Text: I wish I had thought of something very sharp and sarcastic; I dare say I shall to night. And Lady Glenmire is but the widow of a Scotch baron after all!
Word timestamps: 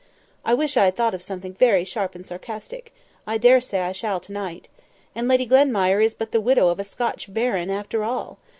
I 0.43 0.55
wish 0.55 0.77
I 0.77 0.85
had 0.85 0.95
thought 0.95 1.13
of 1.13 1.21
something 1.21 1.53
very 1.53 1.83
sharp 1.83 2.15
and 2.15 2.25
sarcastic; 2.25 2.91
I 3.27 3.37
dare 3.37 3.61
say 3.61 3.81
I 3.81 3.91
shall 3.91 4.19
to 4.21 4.31
night. 4.31 4.67
And 5.13 5.27
Lady 5.27 5.45
Glenmire 5.45 6.03
is 6.03 6.15
but 6.15 6.31
the 6.31 6.41
widow 6.41 6.69
of 6.69 6.79
a 6.79 6.83
Scotch 6.83 7.31
baron 7.31 7.69
after 7.69 8.03
all! 8.03 8.39